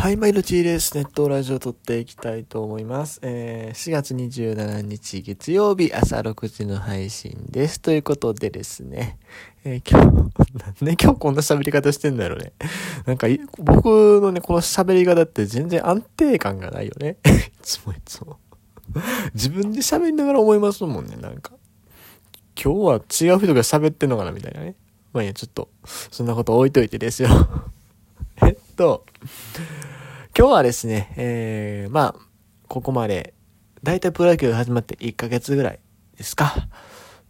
[0.00, 0.96] はい、毎日です。
[0.96, 3.20] ネットラジオ撮っていきたいと思います。
[3.22, 7.82] えー、4月27日月曜日朝6時の配信です。
[7.82, 9.18] ということでですね、
[9.62, 10.06] えー、今日、
[10.58, 12.54] なんで 今日こんな喋り方してんだろうね。
[13.04, 13.26] なんか、
[13.58, 17.18] 僕のね、この喋り方って全然安定感がないよね。
[17.28, 17.30] い
[17.60, 18.38] つもいつも。
[19.34, 21.52] 自分で喋りながら思いますもんね、なんか。
[22.56, 22.94] 今日は
[23.34, 24.76] 違う人が喋ってんのかなみたいなね。
[25.12, 27.28] まあいや、ちょっと、そんなこと置いといてですよ。
[28.42, 29.04] えっと、
[30.36, 32.20] 今日はですね、えー、まあ、
[32.68, 33.34] ここまで、
[33.82, 35.80] だいたいプロ野球始まって1ヶ月ぐらい
[36.16, 36.54] ですか。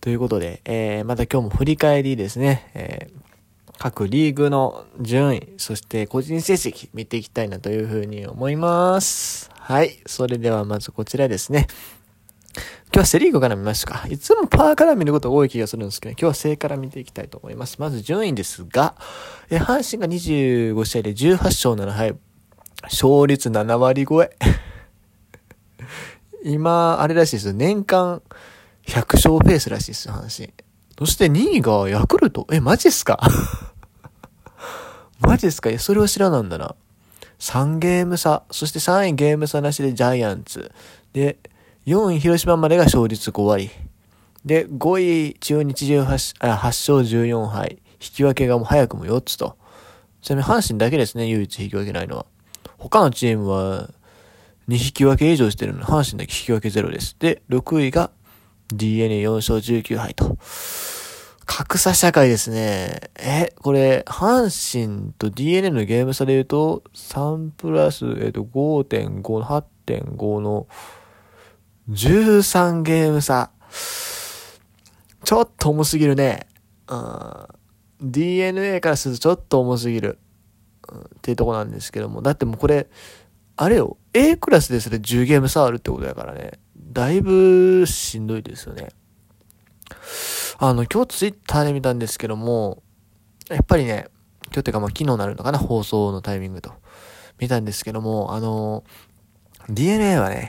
[0.01, 9.51] ということで、えー、また今日も振り返りですね、えー、各リーグの順位、そして個人成績見ていきたいなというふうに思います。
[9.55, 10.01] はい。
[10.07, 11.67] それではまずこちらですね。
[12.53, 12.63] 今
[12.95, 14.07] 日はセリーグから見ますか？
[14.09, 17.77] いつもパーから見ることが多い気がするんですけど、今日はセイから見ていきたいと思います。
[17.79, 18.95] まず順位ですが、
[19.49, 22.17] え阪神が25試合で18勝7敗、
[22.83, 24.37] 勝率7割超え。
[26.45, 27.53] 今、あれらしいです。
[27.53, 28.23] 年間
[28.87, 30.53] 100勝ペースらしいです、阪神。
[30.99, 32.47] そして2位がヤクルト。
[32.51, 33.21] え、マジっすか？
[35.21, 35.71] マジっすか？
[35.71, 36.75] いや、それは知らなんだな。
[37.39, 38.43] 3ゲーム差。
[38.51, 40.73] そして3位ゲーム差なしでジャイアンツ。
[41.13, 41.39] で、
[41.91, 43.69] 4位広島までが勝率5割。
[44.45, 47.79] で、5位中日18、8勝14敗。
[47.95, 49.57] 引き分けがもう早くも4つと。
[50.23, 52.27] ちなみに阪神だけですね、唯一引き分けないのは。
[52.79, 53.91] 他のチームは
[54.69, 57.17] 2引き分け以上してるので、阪神だけ引き分けゼロです。
[57.19, 58.13] で、6位が
[58.73, 60.39] DNA4 勝19敗と。
[61.45, 63.11] 格差社会ですね。
[63.19, 70.69] え、これ、阪神と DNA のゲーム差で言うと、3プラス、えっ、と、5.5 8.5の
[71.91, 73.51] 13ゲーム差。
[75.25, 76.47] ちょっと重すぎるね。
[76.89, 77.47] うん。
[78.01, 80.19] DNA からするとちょっと重すぎる。
[80.91, 82.23] っていうとこなんですけども。
[82.23, 82.89] だってもうこれ、
[83.57, 86.53] あれよ、A クラスでそれ10ゲーム差あるってことやからね。
[86.77, 88.89] だいぶしんどいですよね。
[90.59, 92.83] あの、今日ツイッターで見たんですけども、
[93.49, 94.09] やっぱりね、
[94.47, 96.73] 今日っていうかまあ昨日なるのかな、放送のタイミングと。
[97.39, 98.85] 見たんですけども、あの
[99.69, 100.49] DNA はね、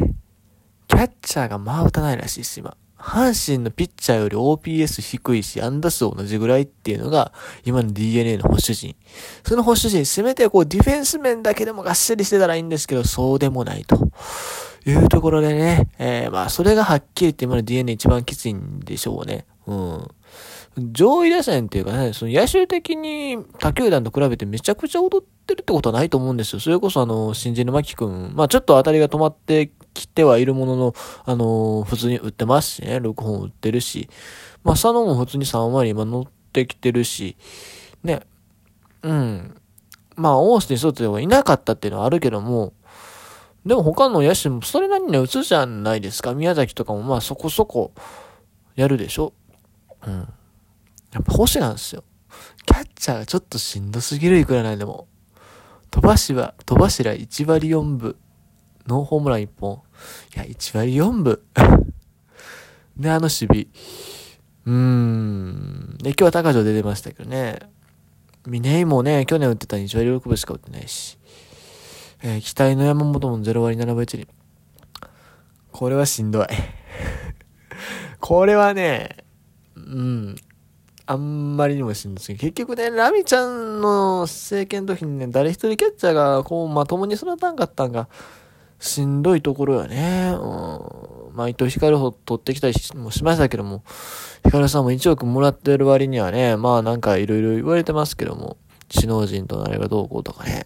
[0.91, 2.75] キャッチャーがまあ打たないらしいです、今。
[2.97, 7.31] 阪神のピッチャーより OPS 低いし、安打数同じぐらいっていうのが、
[7.63, 8.95] 今の DNA の保守陣。
[9.47, 14.11] その保守陣、せめてこう、ディフェンス面だけでもがっしりしてたらいいんですけど、そうでもないと。
[14.85, 19.45] いうところでね、えー、まあ、それがはっきり言って今の DNA 一番きついんでしょうね。
[19.65, 20.07] うん。
[20.91, 26.59] 上位打線っていうかね、その野手的に他球団と比べてめちゃくちゃ踊ってるってことはないと思うんですよ。
[26.59, 30.93] それこそあの、新人の牧くん、まあちょっと当たりが止まってきてはいるものの、
[31.25, 34.09] あのー、普通に打ってますしね、6本打ってるし、
[34.63, 37.35] まあ佐野も普通に3割今乗ってきてるし、
[38.03, 38.21] ね、
[39.03, 39.55] うん。
[40.15, 42.73] まあ、オースティン・ソトはいなかったっていうのはあるけども、
[43.65, 46.33] でも他の野手もそれなりに打つじゃないですか。
[46.33, 47.91] 宮崎とかもまあそこそこ
[48.75, 49.33] やるでしょ。
[50.05, 50.13] うん。
[51.13, 52.03] やっぱ星なんですよ。
[52.65, 55.07] キャッチャーがちょっとしんどすぎるいくらないでも。
[55.91, 58.15] 飛ばしは、飛ばしら1割4分。
[58.87, 59.81] ノーホームラン1本。
[60.35, 61.39] いや、1割4分。
[62.97, 63.67] で、あの守備。
[64.65, 65.97] うーん。
[66.01, 67.59] で、今日は高城出てましたけどね。
[68.47, 71.17] 峰井もね、去年打ってた2割6分しか打ってないし。
[72.23, 74.27] えー、期待の山本も0割7分1厘。
[75.71, 76.47] これはしんどい。
[78.19, 79.17] これはね、
[79.75, 80.35] うん、
[81.05, 88.07] あんまりにもしんどすぎ結局ね、ラミちゃんの政権の時にね、誰一人キャッチャーがこうまともに育たんかったんが、
[88.81, 90.33] しんどいところよね。
[90.33, 91.35] うん。
[91.35, 93.83] まあ、伊藤光を取ってきたりもしましたけども、
[94.43, 98.57] 光さんも1億もらってる割にはね、まあなんかいろいろ言われてますけども、
[98.89, 100.65] 知能人となればどうこうとかね。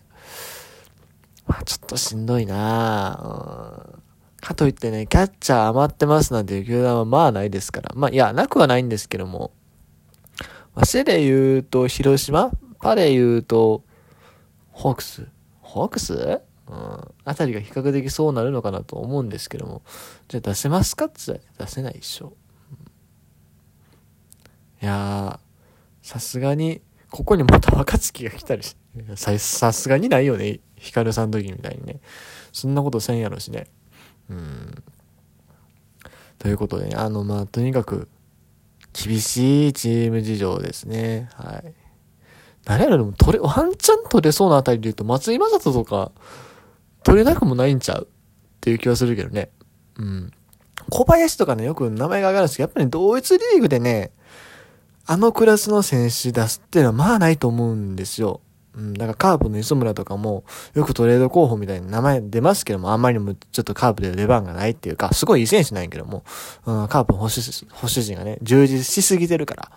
[1.45, 3.19] まあちょっとしんどいな
[3.93, 4.01] うん。
[4.41, 7.91] かといってね、キャッチャー余ってますなんていう球団はまあないですから。
[7.95, 9.51] まあいや、なくはないんですけども、
[10.73, 12.51] まあ、で言うと広島？
[12.81, 13.83] パで言うと、
[14.71, 15.27] ホークス？
[15.61, 16.41] ホークス？
[16.67, 19.81] うんあたりが比較的そうなるのかなと思うんですけども。
[20.27, 22.33] じゃあ出せますかって言ったら出せないでしょ。
[24.81, 28.75] いやー、さすがに、ここにまた若月が来たりし、
[29.15, 30.59] さ、さすがにないよね。
[30.75, 31.99] ヒカルさんの時みたいにね。
[32.51, 33.67] そんなことせんやろしね。
[34.29, 34.83] うん。
[36.37, 38.07] ということでね、あの、まあ、とにかく、
[38.93, 41.29] 厳しいチーム事情ですね。
[41.33, 41.73] はい。
[42.63, 46.11] 誰やろでも取れ、ワンチャン取れそうなあたりで言うと、松井正人とか、
[47.05, 48.07] 取れなくもないんちゃうっ
[48.59, 49.51] ていう気はするけどね。
[49.97, 50.31] うん。
[50.89, 54.11] 小林とかね、よく名前が上がるんですけど、やっぱり同一リーグでね、
[55.05, 58.41] あのクラスの選手出すっていうのはまあないと思うんですよ。
[58.75, 60.43] うん、だからカープの磯村とかも、
[60.73, 66.23] よくトレード候補みたいな名前出ますけども、あんまりにもちょっとカープで出番がないっていうか、すごいいい選手なんやけども、
[66.65, 67.35] うん、カープの保守、
[67.71, 69.71] 保守陣がね、充実しすぎてるから、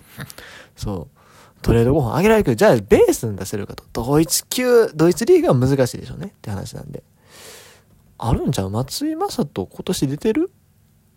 [0.76, 1.18] そう、
[1.62, 3.84] トレード候補上げられるけど、じゃあベースに出せるかと。
[3.92, 7.02] ドイツ級、ドイツリーグは難しいでしょうねって話なんで。
[8.18, 8.70] あるんちゃう？
[8.70, 10.50] 松井正人今年出てる？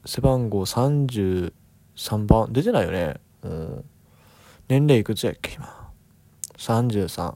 [0.05, 1.51] 背番号33
[2.25, 2.53] 番？
[2.53, 3.15] 出てないよね。
[3.43, 3.83] うん。
[4.67, 5.53] 年齢いくつやっけ？
[5.53, 5.91] 今。
[6.57, 7.33] 33。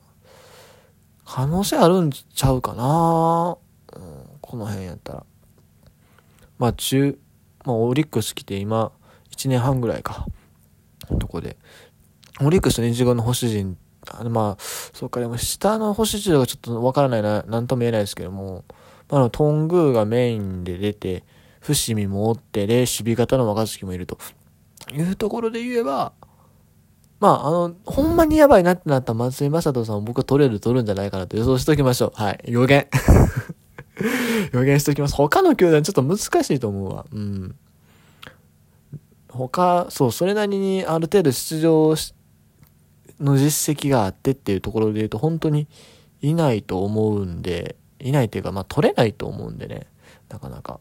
[1.26, 3.58] 可能性あるんちゃうかな、
[3.94, 5.26] うん、この辺やったら。
[6.60, 7.18] まあ中、
[7.66, 8.92] まあオリックス来て今
[9.32, 10.28] 1年半ぐらいか。
[11.20, 11.58] とこで。
[12.42, 13.78] オリックスと日号の星陣、
[14.12, 14.62] あのまあ、
[14.94, 18.66] そうか、でも下の星陣がちょっとわからないな、なんとも言えないですけども、
[19.10, 21.24] まあの、トングーがメインで出て、
[21.60, 24.18] 伏見もおって、で、守備型の若月もいると
[24.94, 26.14] いうところで言えば、
[27.20, 32.12] まあ、あの、ほんまにやばいなってなった松井正人さんを僕は取れる取るんじゃないかなと予想しときましょう。
[32.16, 32.40] はい。
[32.46, 32.88] 予言。
[34.54, 35.16] 予言しときます。
[35.16, 37.06] 他の球団ちょっと難しいと思うわ。
[37.12, 37.56] うん。
[39.30, 41.96] 他、そう、それなりにある程度出場
[43.20, 45.68] の実績があってっていうところで言うと、本当に
[46.22, 47.76] いないと思うんで、
[48.08, 49.88] いないっていうか、まあ取れないと思うんでね、
[50.30, 50.80] なかなか。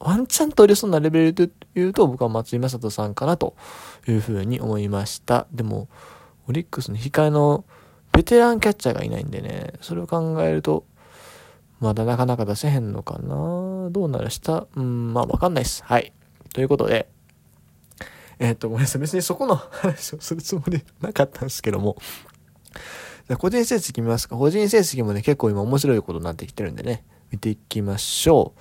[0.00, 3.56] ワンチャン取れそうなレベルで言うと、僕は松井正人さんかなと
[4.06, 5.46] いうふうに思いました。
[5.50, 5.88] でも、
[6.46, 7.64] オリックスの控えの
[8.12, 10.84] ベテランキャッチャーがいないんでね、それを考えると、
[11.80, 14.66] まだなかなか出せへんのかなどうなるした？
[14.76, 15.82] うん、まあわかんないです。
[15.84, 16.12] はい。
[16.52, 17.08] ということで、
[18.38, 19.00] えー、っと、ごめんなさい。
[19.00, 21.96] 別にそこの話をするつもりなかったんですけども、
[23.38, 24.36] 個人成績見ますか？
[24.36, 28.60] 個人成績もね、結構今面白いことになってきてるんでね、見ていきましょう。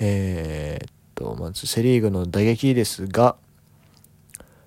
[0.00, 3.36] えー、っと、まずセリーグの打撃ですが、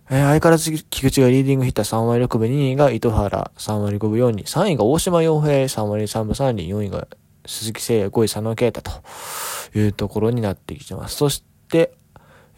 [0.10, 7.08] えー、相変わらず菊池がリーディングヒッター3割6分、2位が糸原3割5分4厘、3位が大島洋平3割3分3厘、4位が
[7.46, 8.92] 鈴木誠也、5位佐野啓太と
[9.78, 11.16] いうところになってきてます。
[11.16, 11.94] そして、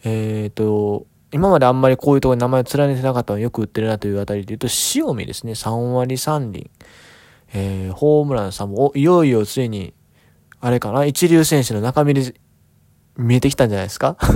[0.04, 6.70] えっ、と、今まであんまりこういうところに名前を連ねてなかったのよく売ってるなというあたりで言うと、塩見ですね、3割3厘。
[7.52, 9.92] えー、ホームラン3本、お、いよいよついに、
[10.60, 12.34] あれかな、一流選手の中身で
[13.16, 14.16] 見えてきたんじゃないですか？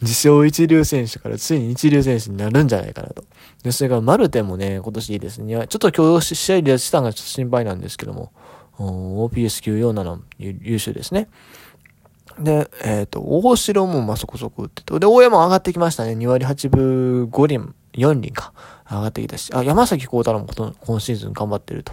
[0.00, 3.24] 自称一流選手からついに一流選手になるんじゃないかなと。
[3.64, 5.54] で、それからマルテもね、今年いいですね。
[5.54, 8.32] ちょっと今日試合でしたのがちょっと心配なんですけども、
[8.78, 11.28] OPS947 優秀ですね。
[12.38, 16.12] で、えっ、ー、と、大城もまそこそこ打ってて、で、大山上がってきましたね。
[16.12, 18.52] 2割8分5厘、4厘か。
[18.90, 21.92] 上がってきたし、あ、山崎幸太郎も今シーズン頑張ってると。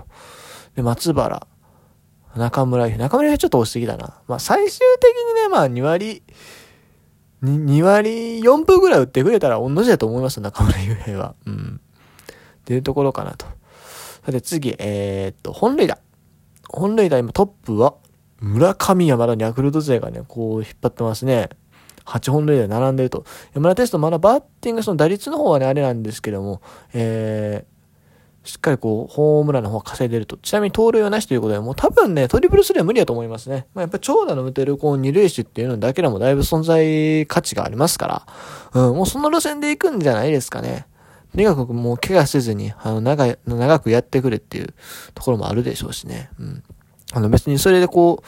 [0.76, 1.48] で、松原、
[2.36, 4.22] 中村中村ちょっと押してきたな。
[4.28, 6.24] まあ最終的にね、まあ2割、
[7.44, 11.36] 2, 2割4分ぐらい打ってくれたら同じだと思います中村悠平は。
[11.46, 11.82] うん。
[11.82, 13.46] っていうところかなと。
[14.26, 16.00] さて次、えー、っと、本塁打。
[16.68, 17.96] 本塁打今トップは、
[18.40, 21.50] 村上山田にヤクルト勢がね、こう引っ張ってますね。
[22.06, 23.26] 8本塁打並んでると。
[23.54, 26.62] 山田テストまだバッティング、その打率の方はね、あれなんですけども、
[26.94, 30.38] えー、しっかりこう、ホームランの方は稼いでると。
[30.38, 33.66] ちなみに盗塁はなしということで、もう多分ね、トリプルスリーは無理だと思いますね。
[33.74, 38.26] まあ、やっぱ長打の打てるこう、二塁手っていうのだけでもだいぶ存在価値がありますか
[38.74, 40.86] ら、うん、もうその路線で行くんじゃないですかね。
[41.32, 44.74] とにかくもう怪我せずに、あの、長長くやってくれっていう
[45.16, 46.30] ところもあるでしょうしね。
[46.40, 46.64] うん。
[47.14, 48.26] あの別にそれでこう、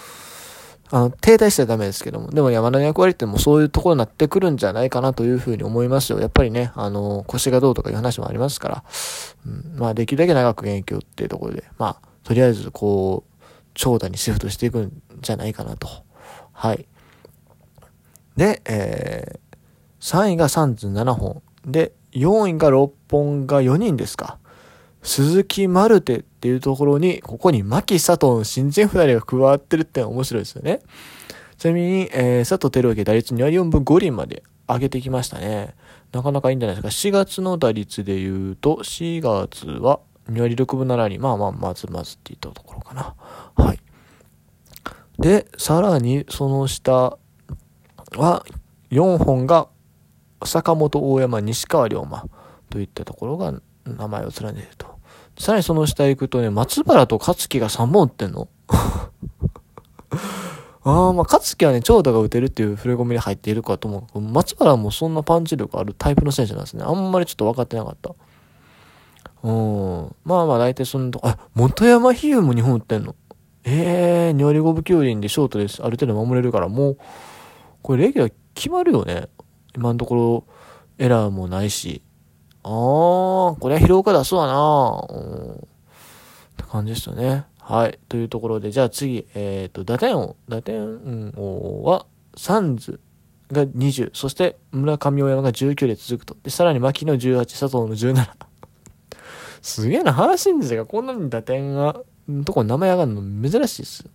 [0.90, 6.20] あの、停滞してはダメですけども、でも山田の役割ってもうそういうところになってくるんじゃないかなというふうに思いますよ。
[6.20, 8.84] やっぱりね、あの、腰がどうとかいう話もありますから、
[9.46, 13.44] うん、まあできるだけ長く現役をっていうところで、まあ、とりあえずこう、
[13.74, 15.88] 長打にシフトしていくんじゃないかなと。
[16.54, 16.88] はい。
[18.38, 21.42] で、えー、3位が37本。
[21.66, 24.40] で、4位が6本が4人ですか。
[25.08, 30.82] 鈴木マルテっていうところに、ここに牧佐藤の新人二人が加わってるって面白いですよね。
[31.58, 35.76] ちなみに、えー、佐藤輝明打率2割4分5厘まで上げてきましたね。
[36.12, 37.10] なかなかいいんじゃないですか。
[37.10, 41.20] 4月の打率で言うと、4月は2割6分7厘。
[41.20, 43.16] まあまあ、まずまずって言ったところかな。
[43.56, 43.80] はい。
[45.20, 47.18] で、さらにその下
[48.18, 48.46] は
[48.92, 49.70] 4本が
[50.44, 52.26] 坂本大山西川龍馬
[52.70, 53.54] といったところが
[53.86, 54.87] 名前を連ねると。
[55.38, 58.48] さらにその下行くとね、松原と勝木が3本打ってんの
[60.84, 66.84] ああ、まあ、勝木はね、長打が打てるっていう触れ込みに入っているかと思う松原もそんなパンチ力あるタイプの選手なんですね。
[66.84, 68.16] あんまりちょっと分かってなかった。
[69.44, 70.16] うん。
[70.24, 73.16] まあまあ、大体そのとあ、元山比喩も2本打ってんの。
[73.64, 75.84] ええー、ニョリゴブキュウリンでショートです。
[75.84, 76.98] ある程度守れるから、もう、
[77.84, 79.28] これレギュラー決まるよね。
[79.76, 80.46] 今のところ、
[80.98, 82.02] エラーもないし。
[82.68, 85.54] あー、これは広岡出すわなうん。
[85.54, 85.56] っ
[86.58, 87.46] て感じですよね。
[87.60, 87.98] はい。
[88.10, 92.06] というところで、じゃあ次、えっ、ー、と、打点王、打点王は、
[92.36, 93.00] サンズ
[93.52, 96.36] が20、そして村上大山が19で続くと。
[96.44, 98.28] で、さらに牧の18、佐藤の17。
[99.62, 102.02] すげえな、阪神ですがこんなに打点が、
[102.46, 104.10] とこに名前上がるの珍しいです。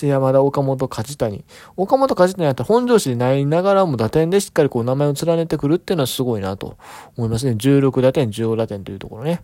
[0.00, 1.44] で、山田、岡本、梶谷。
[1.76, 6.76] 岡本、梶谷やったら本調子でないながらも打点でしっかりこう名前を連ねてくるっていうのはすごいなと
[7.16, 7.52] 思いますね。
[7.52, 9.42] 16打点、15打点というところね。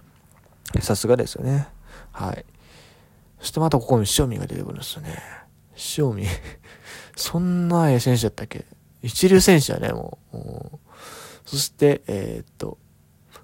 [0.81, 1.69] さすがですよね。
[2.13, 2.45] はい。
[3.41, 5.19] そしてまたここに塩見が出てくるんですよね。
[5.99, 6.27] 塩見
[7.17, 8.65] そんなええ選手だったっけ？
[9.03, 10.37] 一流選手やね、もう。
[11.45, 12.79] そして、えー、っと、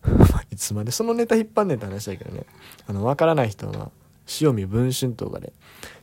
[0.51, 2.45] いつまでそのネタ引っ張んねんって話だけどね。
[2.87, 3.91] あの、わからない人は、
[4.41, 5.53] 塩見文春とかで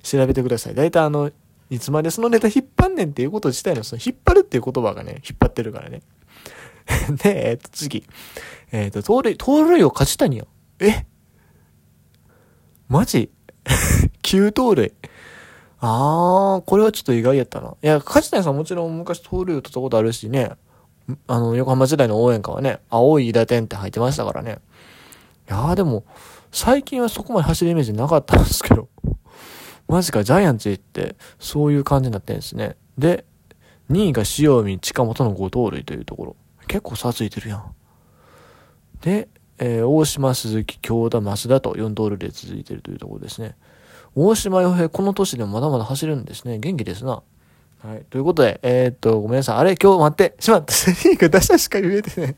[0.04, 0.76] 調べてください。
[0.76, 1.32] 大体あの、
[1.70, 6.02] いつまでそのネタ引っ張んねんっていうこと自体の、その引っ張るっていう言葉がね、引っ張ってるからね。
[7.24, 8.06] で、えっと、次。
[8.72, 10.48] えっ、と、盗塁、盗塁を勝ちたによ。
[10.80, 11.06] え？
[12.88, 13.32] マジ
[14.22, 14.94] ?9 盗塁。
[15.80, 17.76] あー、これはちょっと意外やったな。
[17.82, 20.52] いや、勝ち谷さんもちろん昔盗塁を取ったことあるしね。
[21.28, 24.60] あの、横浜時代の応援歌はね、青い打点って入ってましたからね。
[25.50, 26.04] いやーでも、
[26.56, 28.88] 最近はそこまで走るイメージなかったんですけど。
[29.90, 32.78] マジか、ジャイアンツ行って、そういう感じになってるんですね。
[32.98, 33.26] で、
[33.92, 36.36] 2位が塩見、近本の5盗塁というところ。
[36.68, 37.76] 結構差ついてるやん。
[39.02, 43.58] で、えー、大島、鈴木、京田、増田と4盗塁で続いてるというところですね。
[44.16, 46.58] 大島洋平、この年でもまだまだ走るんですね。
[46.60, 47.22] 元気ですな。
[47.84, 48.06] はい。
[48.10, 49.58] ということで、えー、っと、ごめんなさい。
[49.58, 50.36] あれ、今日待って。
[50.40, 50.74] しまった。
[50.74, 52.36] セ リーグ打者しか言えてない。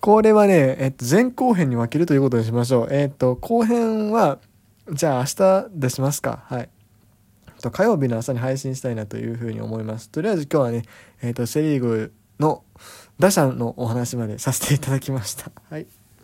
[0.00, 2.88] これはね、えっと、前後編に分けるということにしましょう。
[2.90, 4.38] えっと、後編は、
[4.92, 6.42] じゃあ明日出しますか。
[6.46, 6.68] はい。
[7.60, 10.08] と火曜日の朝に配信したいなというふうに思います。
[10.08, 10.82] とりあえず今日はね、
[11.22, 12.64] えっと、セリーグの
[13.18, 15.52] 打者のお話までさせていただきました。
[15.68, 15.86] はい。